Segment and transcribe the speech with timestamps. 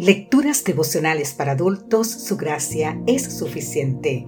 [0.00, 4.26] Lecturas devocionales para adultos, su gracia es suficiente.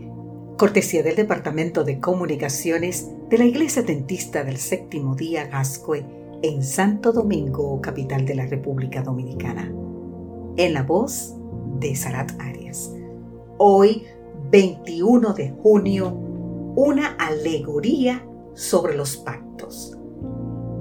[0.58, 6.04] Cortesía del Departamento de Comunicaciones de la Iglesia Dentista del Séptimo Día Gascue
[6.42, 9.72] en Santo Domingo, capital de la República Dominicana.
[10.58, 11.36] En la voz
[11.80, 12.92] de Sarat Arias.
[13.56, 14.04] Hoy,
[14.50, 16.10] 21 de junio,
[16.76, 19.96] una alegoría sobre los pactos.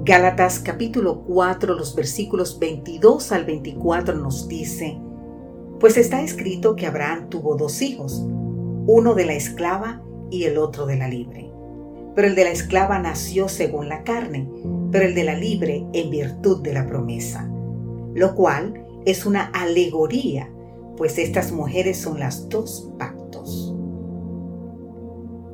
[0.04, 5.00] Gálatas capítulo 4, los versículos 22 al 24 nos dice,
[5.80, 8.26] pues está escrito que Abraham tuvo dos hijos,
[8.88, 11.52] uno de la esclava y el otro de la libre.
[12.16, 14.50] Pero el de la esclava nació según la carne,
[14.92, 17.48] pero el de la libre en virtud de la promesa,
[18.16, 20.52] lo cual es una alegoría,
[20.98, 23.76] pues estas mujeres son las dos pactos.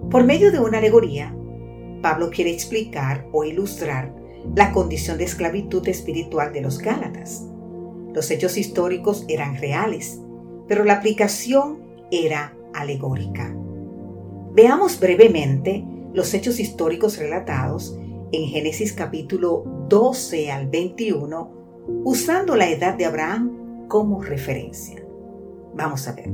[0.10, 1.36] Por medio de una alegoría,
[2.02, 7.46] Pablo quiere explicar o ilustrar la condición de esclavitud espiritual de los Gálatas.
[8.14, 10.20] Los hechos históricos eran reales,
[10.68, 11.80] pero la aplicación
[12.12, 13.56] era alegórica.
[14.54, 17.98] Veamos brevemente los hechos históricos relatados
[18.32, 21.52] en Génesis capítulo 12 al 21,
[22.04, 25.04] usando la edad de Abraham como referencia.
[25.76, 26.30] Vamos a ver.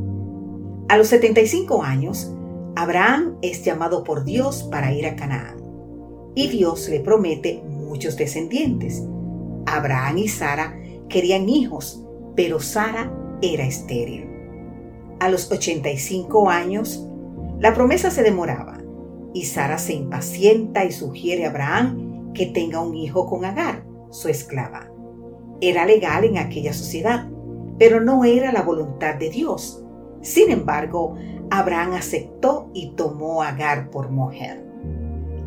[0.88, 2.32] A los 75 años,
[2.76, 5.58] Abraham es llamado por Dios para ir a Canaán,
[6.34, 7.62] y Dios le promete
[7.94, 9.04] muchos descendientes.
[9.68, 10.76] Abraham y Sara
[11.10, 12.04] querían hijos,
[12.36, 13.14] pero Sara
[13.44, 14.28] era estéril.
[15.20, 17.08] A los 85 años,
[17.60, 18.80] la promesa se demoraba
[19.32, 24.28] y Sara se impacienta y sugiere a Abraham que tenga un hijo con Agar, su
[24.28, 24.90] esclava.
[25.62, 27.30] Era legal en aquella sociedad,
[27.78, 29.86] pero no era la voluntad de Dios.
[30.22, 31.16] Sin embargo,
[31.52, 34.66] Abraham aceptó y tomó Agar por mujer.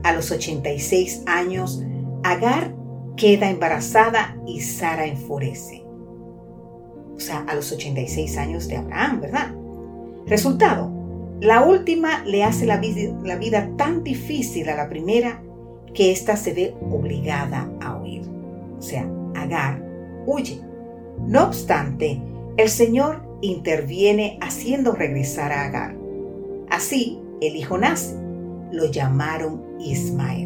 [0.05, 1.83] A los 86 años,
[2.23, 2.75] Agar
[3.17, 5.85] queda embarazada y Sara enfurece.
[7.15, 9.55] O sea, a los 86 años de Abraham, ¿verdad?
[10.27, 10.93] Resultado,
[11.41, 15.43] la última le hace la vida, tan difícil a la primera
[15.95, 18.23] que ésta se ve obligada a huir.
[18.79, 19.83] O sea, Agar
[20.27, 20.61] huye.
[21.27, 22.21] No obstante,
[22.59, 25.97] el Señor interviene haciendo regresar a Agar.
[26.69, 28.15] Así, el hijo nace.
[28.73, 30.46] Lo llamaron Ismael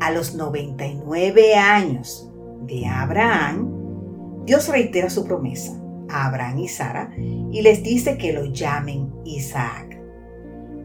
[0.00, 2.30] a los 99 años
[2.62, 5.78] de Abraham, Dios reitera su promesa
[6.08, 10.00] a Abraham y Sara y les dice que lo llamen Isaac.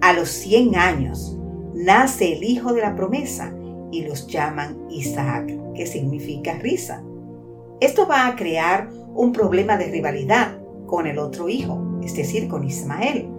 [0.02, 1.38] A los 100 años
[1.74, 3.54] nace el hijo de la promesa
[3.92, 7.02] y los llaman Isaac, que significa risa.
[7.80, 12.66] Esto va a crear un problema de rivalidad con el otro hijo, es decir, con
[12.66, 13.30] Ismael,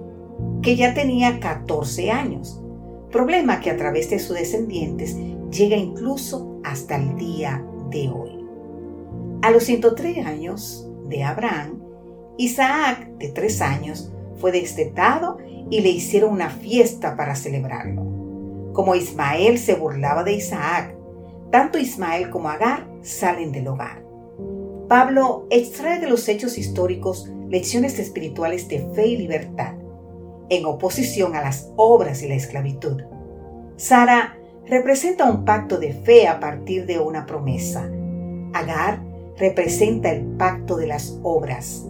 [0.62, 2.62] que ya tenía 14 años.
[3.10, 5.16] Problema que a través de sus descendientes
[5.56, 8.44] llega incluso hasta el día de hoy.
[9.43, 11.81] A los 103 años de Abraham,
[12.37, 15.39] Isaac, de tres años, fue destetado
[15.71, 18.03] y le hicieron una fiesta para celebrarlo.
[18.72, 20.94] Como Ismael se burlaba de Isaac,
[21.50, 24.05] tanto Ismael como Agar salen del hogar.
[24.88, 29.75] Pablo extrae de los hechos históricos lecciones espirituales de fe y libertad,
[30.49, 33.03] en oposición a las obras y la esclavitud.
[33.77, 34.35] Sara
[34.69, 37.88] representa un pacto de fe a partir de una promesa.
[38.53, 39.03] Agar
[39.37, 41.87] representa el pacto de las obras.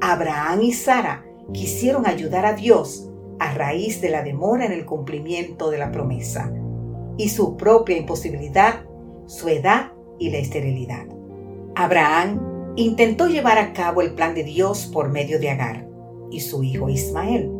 [0.00, 3.08] Abraham y Sara quisieron ayudar a Dios
[3.38, 6.52] a raíz de la demora en el cumplimiento de la promesa
[7.16, 8.84] y su propia imposibilidad,
[9.26, 11.06] su edad y la esterilidad.
[11.74, 15.86] Abraham intentó llevar a cabo el plan de Dios por medio de Agar
[16.30, 17.50] y su hijo Ismael.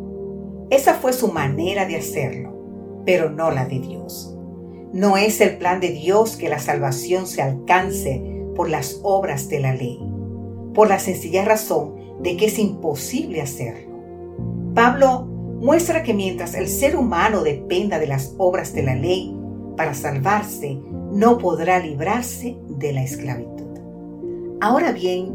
[0.69, 4.35] Esa fue su manera de hacerlo, pero no la de Dios.
[4.93, 8.23] No es el plan de Dios que la salvación se alcance
[8.55, 9.99] por las obras de la ley,
[10.75, 13.91] por la sencilla razón de que es imposible hacerlo.
[14.75, 19.35] Pablo muestra que mientras el ser humano dependa de las obras de la ley
[19.75, 20.77] para salvarse,
[21.11, 23.79] no podrá librarse de la esclavitud.
[24.61, 25.33] Ahora bien,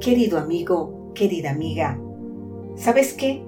[0.00, 1.98] querido amigo, querida amiga,
[2.76, 3.42] ¿sabes qué?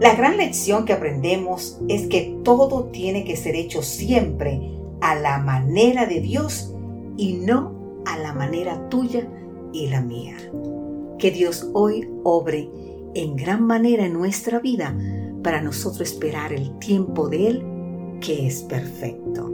[0.00, 4.60] La gran lección que aprendemos es que todo tiene que ser hecho siempre
[5.00, 6.74] a la manera de Dios
[7.16, 9.28] y no a la manera tuya
[9.72, 10.36] y la mía.
[11.18, 12.68] Que Dios hoy obre
[13.14, 14.98] en gran manera en nuestra vida
[15.42, 17.64] para nosotros esperar el tiempo de Él
[18.20, 19.53] que es perfecto.